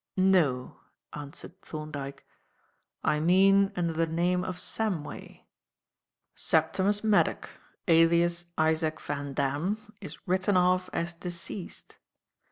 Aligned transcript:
"No," 0.17 0.77
answered 1.13 1.61
Thorndyke. 1.61 2.25
"I 3.03 3.19
mean 3.19 3.71
under 3.75 3.93
the 3.93 4.07
name 4.07 4.43
of 4.43 4.57
Samway. 4.57 5.43
Septimus 6.35 7.03
Maddock, 7.03 7.47
alias 7.87 8.45
Isaac 8.57 8.99
Van 8.99 9.35
Damme, 9.35 9.93
is 10.01 10.17
written 10.27 10.57
off 10.57 10.89
as 10.91 11.13
deceased. 11.13 11.99